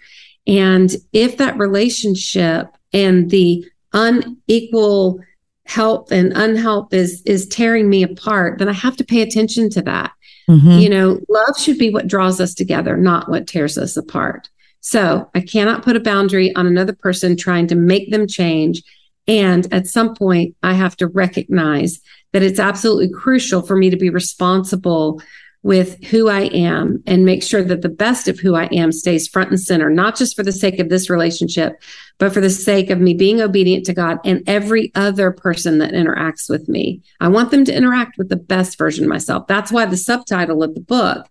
[0.47, 5.19] And if that relationship and the unequal
[5.65, 9.81] help and unhelp is is tearing me apart, then I have to pay attention to
[9.83, 10.11] that.
[10.49, 10.79] Mm-hmm.
[10.79, 14.49] You know, love should be what draws us together, not what tears us apart.
[14.81, 18.81] So I cannot put a boundary on another person trying to make them change.
[19.27, 22.01] And at some point, I have to recognize
[22.33, 25.21] that it's absolutely crucial for me to be responsible
[25.63, 29.27] with who I am and make sure that the best of who I am stays
[29.27, 31.79] front and center, not just for the sake of this relationship,
[32.17, 35.93] but for the sake of me being obedient to God and every other person that
[35.93, 37.01] interacts with me.
[37.19, 39.45] I want them to interact with the best version of myself.
[39.47, 41.27] That's why the subtitle of the book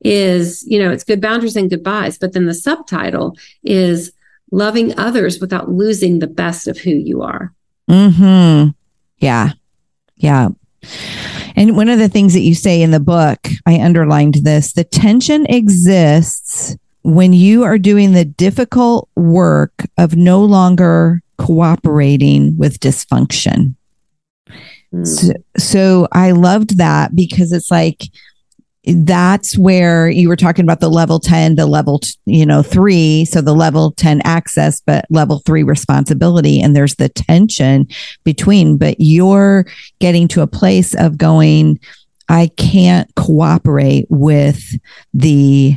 [0.00, 4.12] is, you know, it's good boundaries and goodbyes, but then the subtitle is
[4.52, 7.52] loving others without losing the best of who you are.
[7.90, 8.74] Mhm.
[9.18, 9.52] Yeah.
[10.16, 10.50] Yeah.
[11.56, 14.84] And one of the things that you say in the book, I underlined this the
[14.84, 23.74] tension exists when you are doing the difficult work of no longer cooperating with dysfunction.
[24.92, 25.06] Mm.
[25.06, 28.02] So, so I loved that because it's like,
[28.86, 33.40] that's where you were talking about the level 10 to level you know 3 so
[33.40, 37.86] the level 10 access but level 3 responsibility and there's the tension
[38.22, 39.66] between but you're
[39.98, 41.78] getting to a place of going
[42.28, 44.60] I can't cooperate with
[45.14, 45.76] the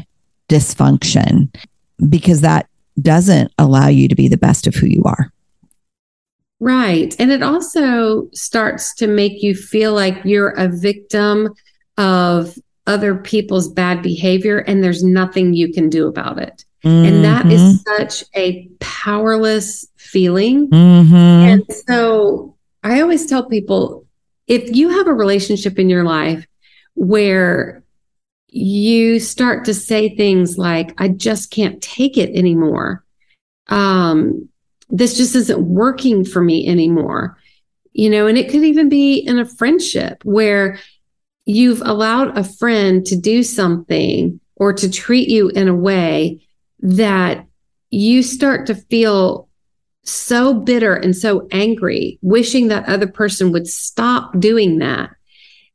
[0.50, 1.54] dysfunction
[2.10, 2.68] because that
[3.02, 5.32] doesn't allow you to be the best of who you are.
[6.60, 7.16] Right.
[7.20, 11.54] And it also starts to make you feel like you're a victim
[11.98, 12.58] of
[12.90, 16.66] other people's bad behavior and there's nothing you can do about it.
[16.84, 17.06] Mm-hmm.
[17.06, 20.70] And that is such a powerless feeling.
[20.70, 21.16] Mm-hmm.
[21.16, 24.08] And so I always tell people
[24.48, 26.48] if you have a relationship in your life
[26.96, 27.84] where
[28.48, 33.06] you start to say things like, I just can't take it anymore.
[33.68, 34.50] Um,
[34.90, 37.38] this just isn't working for me anymore.
[37.94, 40.80] You know, and it could even be in a friendship where
[41.50, 46.40] you've allowed a friend to do something or to treat you in a way
[46.80, 47.44] that
[47.90, 49.50] you start to feel
[50.04, 55.10] so bitter and so angry, wishing that other person would stop doing that,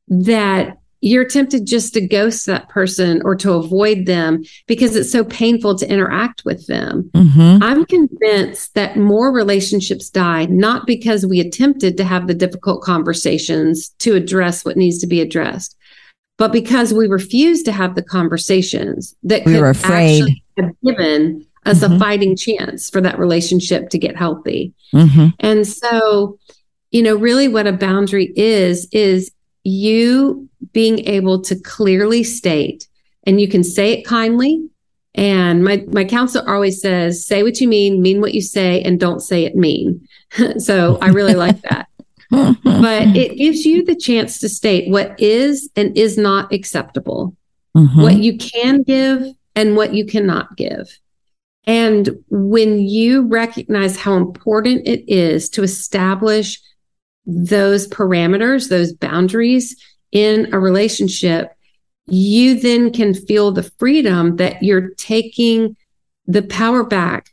[0.07, 5.23] that you're tempted just to ghost that person or to avoid them because it's so
[5.23, 7.11] painful to interact with them.
[7.13, 7.63] Mm-hmm.
[7.63, 13.91] I'm convinced that more relationships die not because we attempted to have the difficult conversations
[13.99, 15.77] to address what needs to be addressed,
[16.39, 20.23] but because we refused to have the conversations that we could were afraid.
[20.23, 21.93] actually have given us mm-hmm.
[21.93, 24.73] a fighting chance for that relationship to get healthy.
[24.95, 25.29] Mm-hmm.
[25.41, 26.39] And so,
[26.93, 29.31] you know, really what a boundary is, is
[29.65, 32.89] you being able to clearly state,
[33.27, 34.69] and you can say it kindly.
[35.17, 38.99] And my, my counselor always says, say what you mean, mean what you say, and
[38.99, 40.07] don't say it mean.
[40.59, 41.89] so I really like that.
[42.31, 42.55] but
[43.17, 47.37] it gives you the chance to state what is and is not acceptable,
[47.77, 48.03] mm-hmm.
[48.03, 49.23] what you can give
[49.55, 50.99] and what you cannot give.
[51.67, 56.61] And when you recognize how important it is to establish
[57.27, 59.77] those parameters, those boundaries
[60.13, 61.57] in a relationship,
[62.07, 65.77] you then can feel the freedom that you're taking
[66.27, 67.31] the power back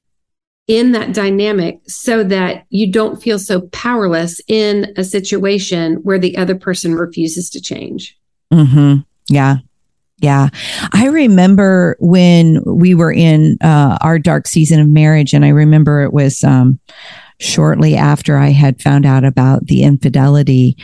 [0.68, 6.38] in that dynamic so that you don't feel so powerless in a situation where the
[6.38, 8.18] other person refuses to change.
[8.54, 9.02] Mm-hmm.
[9.28, 9.58] Yeah.
[10.20, 10.50] Yeah.
[10.94, 16.02] I remember when we were in uh, our dark season of marriage, and I remember
[16.02, 16.80] it was um,
[17.42, 20.78] shortly after I had found out about the infidelity.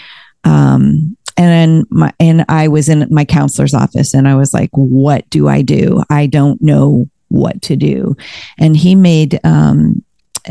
[0.43, 5.29] Um, and my, and I was in my counselor's office and I was like, what
[5.29, 6.03] do I do?
[6.09, 8.15] I don't know what to do.
[8.57, 10.03] And he made, um,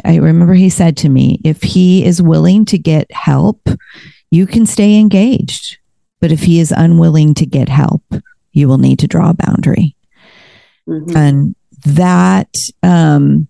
[0.05, 3.67] I remember he said to me, if he is willing to get help,
[4.31, 5.79] you can stay engaged.
[6.21, 8.05] But if he is unwilling to get help,
[8.53, 9.97] you will need to draw a boundary.
[10.89, 11.17] Mm-hmm.
[11.17, 13.49] And that, um,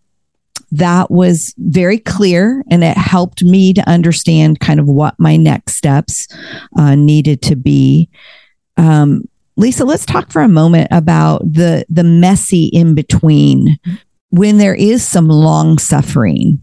[0.77, 5.77] that was very clear and it helped me to understand kind of what my next
[5.77, 6.29] steps
[6.77, 8.09] uh, needed to be.
[8.77, 13.79] Um, Lysa, let's talk for a moment about the the messy in between
[14.31, 16.62] when there is some long suffering,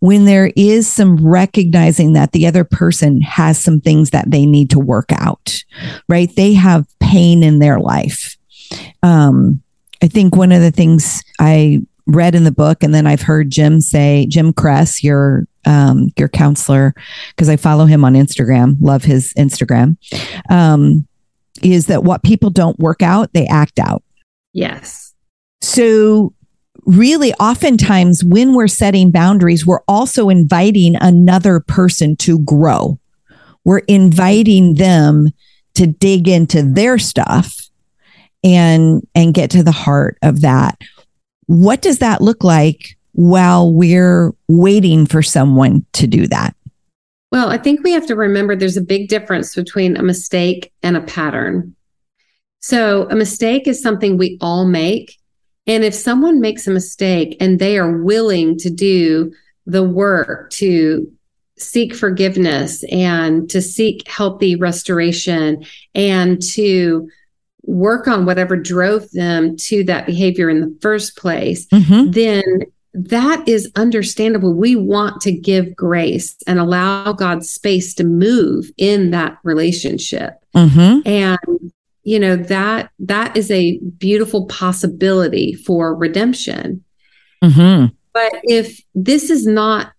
[0.00, 4.68] when there is some recognizing that the other person has some things that they need
[4.70, 5.64] to work out,
[6.06, 6.34] right?
[6.36, 8.36] They have pain in their life.
[9.02, 9.62] Um,
[10.02, 13.50] I think one of the things I read in the book, and then I've heard
[13.50, 16.94] Jim say, Jim Cress, your um, your counselor,
[17.28, 19.96] because I follow him on Instagram, love his Instagram,
[20.48, 21.06] um,
[21.62, 24.02] is that what people don't work out, they act out.
[24.54, 25.14] Yes.
[25.60, 26.32] So
[26.86, 32.98] really oftentimes when we're setting boundaries, we're also inviting another person to grow.
[33.64, 35.28] We're inviting them
[35.74, 37.54] to dig into their stuff
[38.42, 40.78] and and get to the heart of that.
[41.48, 46.54] What does that look like while we're waiting for someone to do that?
[47.32, 50.94] Well, I think we have to remember there's a big difference between a mistake and
[50.94, 51.74] a pattern.
[52.60, 55.16] So, a mistake is something we all make.
[55.66, 59.32] And if someone makes a mistake and they are willing to do
[59.64, 61.10] the work to
[61.56, 67.08] seek forgiveness and to seek healthy restoration and to
[67.62, 72.10] work on whatever drove them to that behavior in the first place, mm-hmm.
[72.10, 72.42] then
[72.94, 74.54] that is understandable.
[74.54, 80.34] We want to give grace and allow God's space to move in that relationship.
[80.54, 81.06] Mm-hmm.
[81.06, 81.72] And
[82.08, 86.82] you know that that is a beautiful possibility for redemption
[87.44, 87.94] mm-hmm.
[88.14, 89.92] but if this is not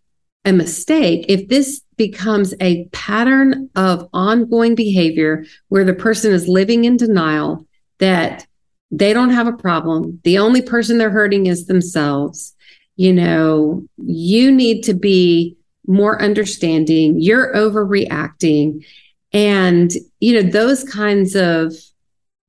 [0.45, 6.85] a mistake if this becomes a pattern of ongoing behavior where the person is living
[6.85, 7.65] in denial
[7.99, 8.47] that
[8.91, 12.55] they don't have a problem the only person they're hurting is themselves
[12.95, 18.85] you know you need to be more understanding you're overreacting
[19.33, 21.73] and you know those kinds of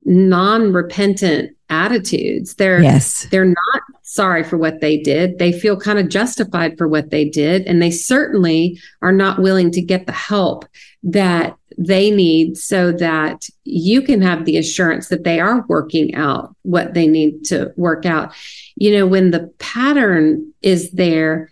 [0.03, 2.55] non-repentant attitudes.
[2.55, 3.27] They're yes.
[3.31, 3.81] they're not
[4.11, 5.39] sorry for what they did.
[5.39, 9.71] They feel kind of justified for what they did and they certainly are not willing
[9.71, 10.65] to get the help
[11.03, 16.53] that they need so that you can have the assurance that they are working out
[16.63, 18.33] what they need to work out.
[18.75, 21.49] You know, when the pattern is there,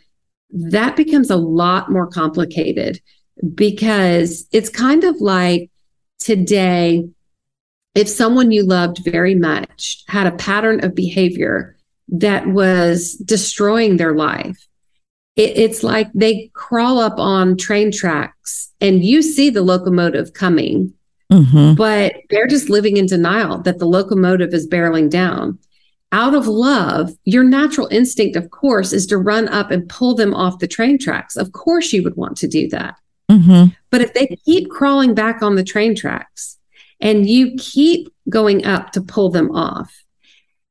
[0.51, 2.99] that becomes a lot more complicated
[3.55, 5.71] because it's kind of like
[6.19, 7.07] today
[7.95, 11.77] if someone you loved very much had a pattern of behavior
[12.11, 14.67] that was destroying their life,
[15.35, 20.93] it, it's like they crawl up on train tracks and you see the locomotive coming,
[21.31, 21.75] mm-hmm.
[21.75, 25.59] but they're just living in denial that the locomotive is barreling down.
[26.11, 30.33] Out of love, your natural instinct, of course, is to run up and pull them
[30.33, 31.35] off the train tracks.
[31.35, 32.95] Of course, you would want to do that.
[33.29, 33.73] Mm-hmm.
[33.91, 36.57] But if they keep crawling back on the train tracks,
[36.99, 40.03] and you keep going up to pull them off,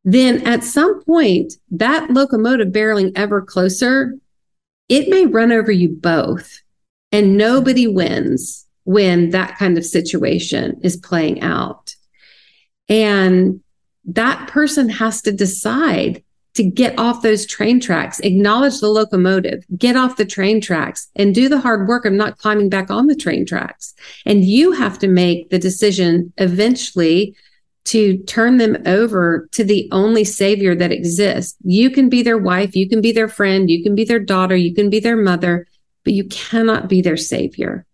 [0.05, 4.15] then at some point, that locomotive barreling ever closer,
[4.89, 6.61] it may run over you both.
[7.11, 11.95] And nobody wins when that kind of situation is playing out.
[12.89, 13.61] And
[14.05, 16.23] that person has to decide
[16.55, 21.35] to get off those train tracks, acknowledge the locomotive, get off the train tracks, and
[21.35, 23.95] do the hard work of not climbing back on the train tracks.
[24.27, 27.37] And you have to make the decision eventually
[27.89, 31.57] to turn them over to the only savior that exists.
[31.63, 34.55] You can be their wife, you can be their friend, you can be their daughter,
[34.55, 35.67] you can be their mother,
[36.05, 37.87] but you cannot be their savior.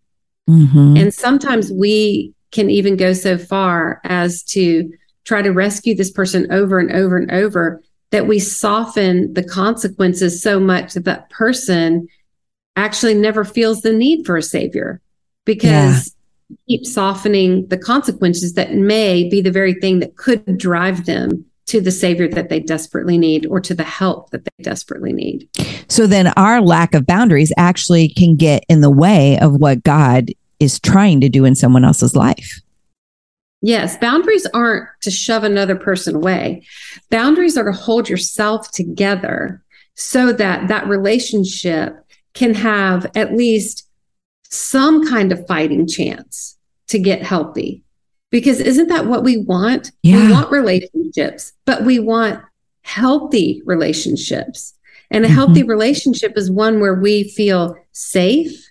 [0.50, 0.96] Mm-hmm.
[0.96, 4.92] And sometimes we can even go so far as to
[5.24, 7.80] try to rescue this person over and over and over
[8.10, 12.08] that we soften the consequences so much that that person
[12.74, 15.00] actually never feels the need for a savior
[15.44, 16.13] because.
[16.68, 21.80] Keep softening the consequences that may be the very thing that could drive them to
[21.80, 25.48] the savior that they desperately need or to the help that they desperately need.
[25.88, 30.30] So then our lack of boundaries actually can get in the way of what God
[30.60, 32.60] is trying to do in someone else's life.
[33.62, 36.66] Yes, boundaries aren't to shove another person away.
[37.10, 39.62] Boundaries are to hold yourself together
[39.94, 41.96] so that that relationship
[42.34, 43.88] can have at least
[44.54, 46.56] some kind of fighting chance
[46.88, 47.82] to get healthy.
[48.30, 49.92] Because isn't that what we want?
[50.02, 50.26] Yeah.
[50.26, 52.42] We want relationships, but we want
[52.82, 54.74] healthy relationships.
[55.10, 55.36] And a mm-hmm.
[55.36, 58.70] healthy relationship is one where we feel safe,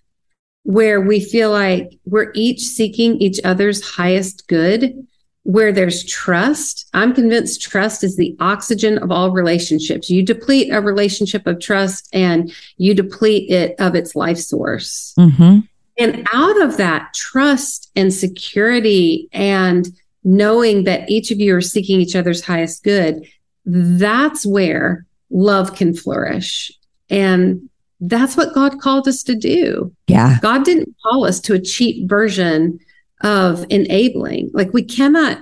[0.64, 5.08] where we feel like we're each seeking each other's highest good,
[5.44, 6.90] where there's trust.
[6.94, 10.10] I'm convinced trust is the oxygen of all relationships.
[10.10, 15.14] You deplete a relationship of trust and you deplete it of its life source.
[15.18, 15.60] Mm-hmm.
[15.98, 19.88] And out of that trust and security and
[20.24, 23.28] knowing that each of you are seeking each other's highest good,
[23.66, 26.72] that's where love can flourish.
[27.10, 27.70] And
[28.00, 29.94] that's what God called us to do.
[30.08, 30.40] Yeah.
[30.42, 32.80] God didn't call us to a cheap version
[33.22, 34.52] of enabling.
[34.54, 35.40] Like we cannot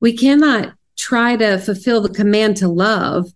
[0.00, 3.32] we cannot try to fulfill the command to love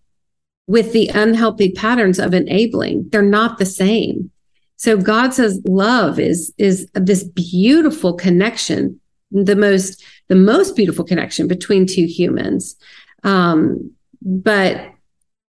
[0.67, 3.09] with the unhealthy patterns of enabling.
[3.09, 4.31] They're not the same.
[4.77, 8.99] So God says love is is this beautiful connection,
[9.31, 12.75] the most the most beautiful connection between two humans.
[13.23, 14.91] Um, but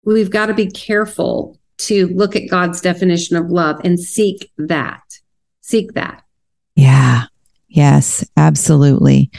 [0.05, 5.01] we've got to be careful to look at God's definition of love and seek that.
[5.61, 6.23] Seek that.
[6.75, 7.25] Yeah.
[7.69, 9.31] Yes, absolutely.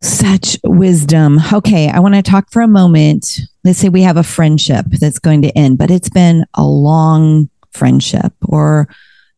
[0.00, 1.38] Such wisdom.
[1.52, 3.40] Okay, I want to talk for a moment.
[3.64, 7.48] Let's say we have a friendship that's going to end, but it's been a long
[7.72, 8.88] friendship or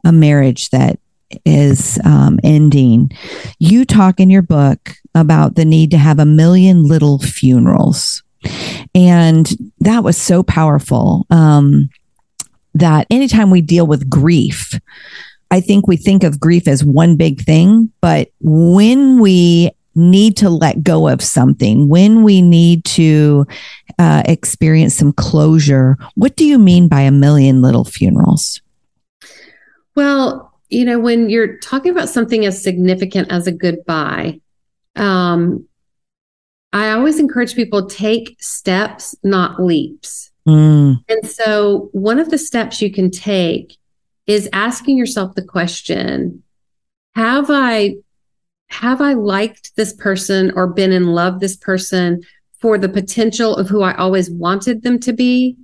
[0.05, 0.99] a marriage that
[1.45, 3.11] is um, ending.
[3.59, 8.23] You talk in your book about the need to have a million little funerals.
[8.95, 11.89] And that was so powerful um,
[12.75, 14.79] that anytime we deal with grief,
[15.51, 17.93] I think we think of grief as one big thing.
[18.01, 23.47] But when we need to let go of something, when we need to
[23.99, 28.61] uh, experience some closure, what do you mean by a million little funerals?
[29.95, 34.41] Well, you know, when you're talking about something as significant as a goodbye,
[34.97, 35.67] um,
[36.73, 40.33] I always encourage people take steps, not leaps.
[40.49, 41.05] Mm.
[41.09, 43.79] And so, one of the steps you can take
[44.27, 46.43] is asking yourself the question
[47.15, 47.95] have i
[48.75, 52.21] have i liked this person or been in love this person
[52.59, 55.57] for the potential of who i always wanted them to be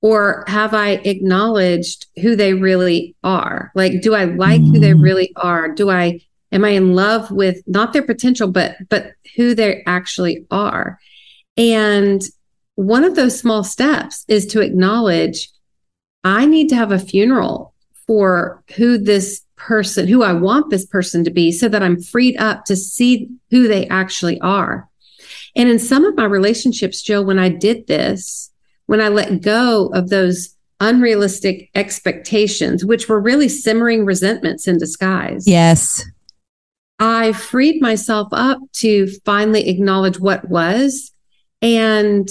[0.00, 4.72] or have i acknowledged who they really are like do i like mm.
[4.72, 5.02] who they mm.
[5.02, 6.18] really are do i
[6.50, 10.98] am i in love with not their potential but but who they actually are
[11.56, 12.22] and
[12.76, 15.50] one of those small steps is to acknowledge
[16.24, 17.74] i need to have a funeral
[18.06, 22.36] for who this person, who I want this person to be, so that I'm freed
[22.38, 24.88] up to see who they actually are.
[25.54, 28.50] And in some of my relationships, Joe, when I did this,
[28.86, 35.46] when I let go of those unrealistic expectations, which were really simmering resentments in disguise.
[35.46, 36.04] Yes.
[37.00, 41.12] I freed myself up to finally acknowledge what was
[41.62, 42.28] and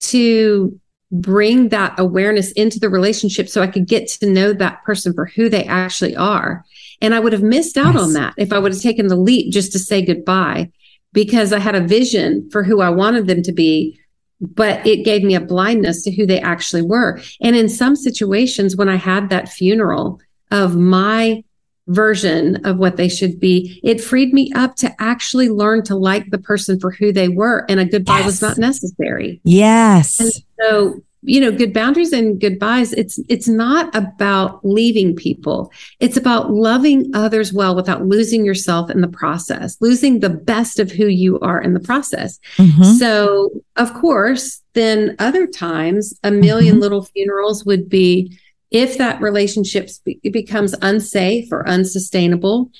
[0.00, 0.80] to
[1.12, 5.26] bring that awareness into the relationship so I could get to know that person for
[5.26, 6.64] who they actually are.
[7.00, 8.02] And I would have missed out yes.
[8.02, 10.70] on that if I would have taken the leap just to say goodbye
[11.12, 13.98] because I had a vision for who I wanted them to be,
[14.40, 17.20] but it gave me a blindness to who they actually were.
[17.40, 21.42] And in some situations, when I had that funeral of my
[21.88, 26.30] version of what they should be, it freed me up to actually learn to like
[26.30, 27.64] the person for who they were.
[27.68, 28.26] And a goodbye yes.
[28.26, 29.40] was not necessary.
[29.44, 30.18] Yes.
[30.20, 35.72] And so, you know, good boundaries and goodbyes, it's it's not about leaving people.
[35.98, 40.90] It's about loving others well without losing yourself in the process, losing the best of
[40.90, 42.38] who you are in the process.
[42.58, 42.82] Mm-hmm.
[42.82, 46.78] So, of course, then other times a 1000000 mm-hmm.
[46.78, 48.38] little funerals would be
[48.70, 49.88] if that relationship
[50.22, 52.70] becomes unsafe or unsustainable,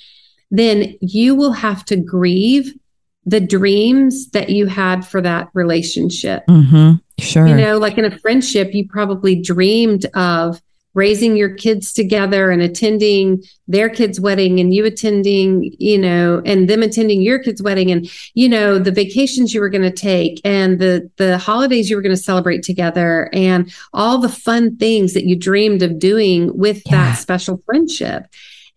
[0.50, 2.72] then you will have to grieve
[3.24, 6.44] the dreams that you had for that relationship.
[6.48, 6.94] Mm-hmm.
[7.18, 7.46] Sure.
[7.46, 10.60] You know, like in a friendship, you probably dreamed of
[10.96, 16.70] raising your kids together and attending their kids' wedding and you attending, you know, and
[16.70, 20.40] them attending your kids' wedding and, you know, the vacations you were going to take
[20.42, 25.12] and the the holidays you were going to celebrate together and all the fun things
[25.12, 26.92] that you dreamed of doing with yeah.
[26.92, 28.24] that special friendship.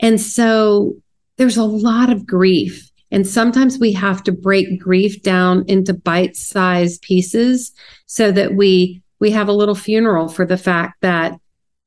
[0.01, 0.95] And so
[1.37, 2.91] there's a lot of grief.
[3.11, 7.71] And sometimes we have to break grief down into bite-sized pieces
[8.05, 11.39] so that we we have a little funeral for the fact that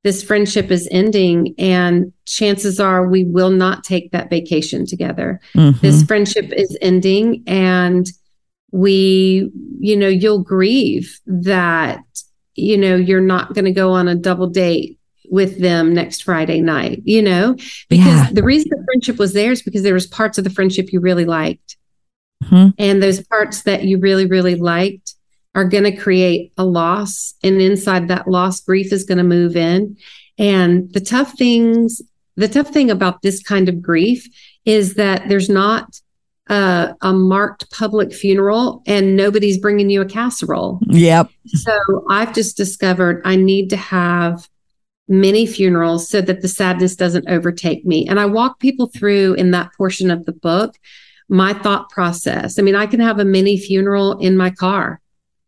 [0.04, 5.78] this friendship is ending and chances are we will not take that vacation together mm-hmm.
[5.80, 8.08] this friendship is ending and
[8.72, 12.02] we you know you'll grieve that
[12.54, 14.98] you know you're not going to go on a double date
[15.30, 17.54] with them next friday night you know
[17.88, 18.28] because yeah.
[18.32, 21.00] the reason the friendship was there is because there was parts of the friendship you
[21.00, 21.76] really liked
[22.44, 22.68] mm-hmm.
[22.78, 25.14] and those parts that you really really liked
[25.54, 27.34] are going to create a loss.
[27.42, 29.96] And inside that loss, grief is going to move in.
[30.38, 32.00] And the tough things,
[32.36, 34.26] the tough thing about this kind of grief
[34.64, 36.00] is that there's not
[36.48, 40.80] a, a marked public funeral and nobody's bringing you a casserole.
[40.88, 41.30] Yep.
[41.46, 44.48] So I've just discovered I need to have
[45.08, 48.08] many funerals so that the sadness doesn't overtake me.
[48.08, 50.76] And I walk people through in that portion of the book
[51.28, 52.58] my thought process.
[52.58, 55.00] I mean, I can have a mini funeral in my car,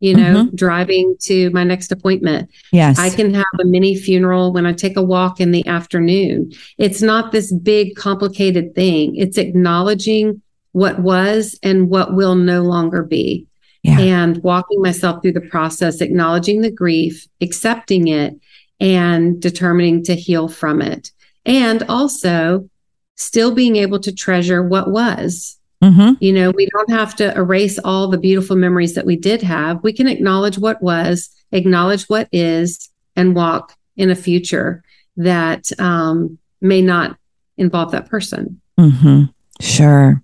[0.05, 0.55] you know, mm-hmm.
[0.55, 2.47] driving to my next appointment.
[2.71, 2.99] Yes.
[2.99, 6.51] I can have a mini funeral when I take a walk in the afternoon.
[6.77, 9.15] It's not this big, complicated thing.
[9.15, 10.43] It's acknowledging
[10.73, 13.47] what was and what will no longer be.
[13.81, 13.99] Yeah.
[13.99, 18.35] And walking myself through the process, acknowledging the grief, accepting it,
[18.79, 21.11] and determining to heal from it.
[21.47, 22.69] And also
[23.15, 25.57] still being able to treasure what was.
[25.83, 26.13] Mm-hmm.
[26.19, 29.83] You know, we don't have to erase all the beautiful memories that we did have.
[29.83, 34.83] We can acknowledge what was, acknowledge what is, and walk in a future
[35.17, 37.17] that um, may not
[37.57, 38.61] involve that person.
[38.79, 39.23] Mm-hmm.
[39.61, 40.21] Sure.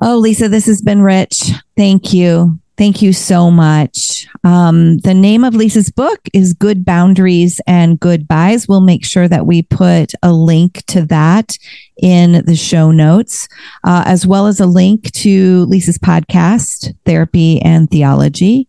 [0.00, 1.50] Oh, Lysa, this has been rich.
[1.76, 2.58] Thank you.
[2.76, 4.26] Thank you so much.
[4.42, 8.66] Um, the name of Lysa's book is Good Boundaries and Goodbyes.
[8.66, 11.56] We'll make sure that we put a link to that
[12.02, 13.46] in the show notes,
[13.84, 18.66] uh, as well as a link to Lysa's podcast, Therapy and Theology.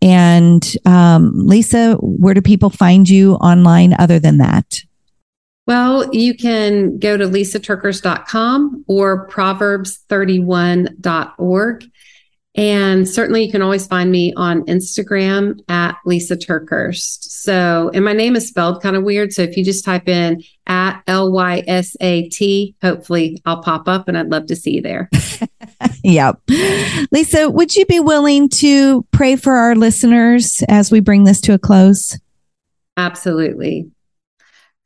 [0.00, 4.80] And um, Lysa, where do people find you online other than that?
[5.66, 11.84] Well, you can go to lysaterkeurst.com or proverbs31.org.
[12.56, 17.24] And certainly you can always find me on Instagram at Lysa TerKeurst.
[17.24, 19.32] So, and my name is spelled kind of weird.
[19.32, 23.88] So if you just type in at L Y S A T, hopefully I'll pop
[23.88, 25.10] up and I'd love to see you there.
[26.04, 26.40] yep.
[26.46, 31.54] Lysa, would you be willing to pray for our listeners as we bring this to
[31.54, 32.18] a close?
[32.96, 33.90] Absolutely.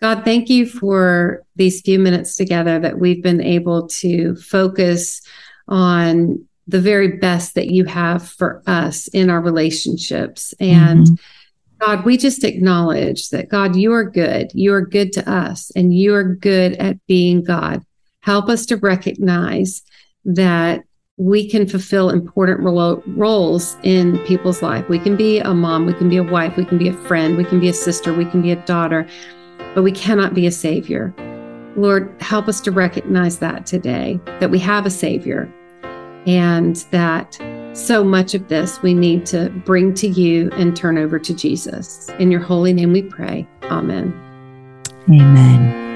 [0.01, 5.21] God, thank you for these few minutes together that we've been able to focus
[5.66, 10.55] on the very best that you have for us in our relationships.
[10.61, 11.14] And mm-hmm.
[11.81, 14.51] God, we just acknowledge that God, you are good.
[14.53, 17.83] You are good to us and you are good at being God.
[18.21, 19.83] Help us to recognize
[20.27, 20.83] that
[21.16, 24.89] we can fulfill important ro- roles in people's life.
[24.89, 27.37] We can be a mom, we can be a wife, we can be a friend,
[27.37, 29.09] we can be a sister, we can be a daughter,
[29.75, 31.14] but we cannot be a savior.
[31.77, 35.53] Lord, help us to recognize that today, that we have a savior
[36.29, 37.41] and that
[37.72, 42.09] so much of this we need to bring to you and turn over to Jesus.
[42.18, 43.49] In your holy name we pray.
[43.64, 44.12] Amen.
[45.09, 45.89] Amen.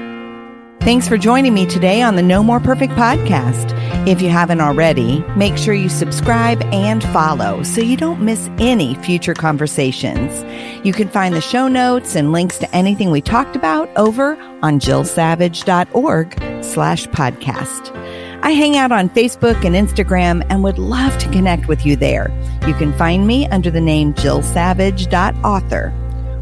[0.81, 3.71] Thanks for joining me today on the No More Perfect podcast.
[4.05, 8.95] If you haven't already, make sure you subscribe and follow so you don't miss any
[8.95, 10.43] future conversations.
[10.85, 14.79] You can find the show notes and links to anything we talked about over on
[14.79, 18.22] jillsavage.org slash podcast.
[18.43, 22.29] I hang out on Facebook and Instagram and would love to connect with you there.
[22.67, 25.89] You can find me under the name jillsavage.author.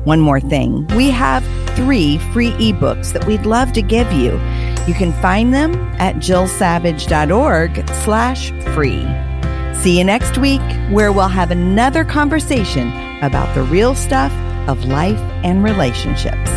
[0.03, 0.87] One more thing.
[0.95, 1.43] We have
[1.75, 4.31] three free ebooks that we'd love to give you.
[4.87, 9.05] You can find them at jillsavage.org slash free.
[9.75, 12.87] See you next week where we'll have another conversation
[13.21, 14.31] about the real stuff
[14.67, 16.49] of life and relationships.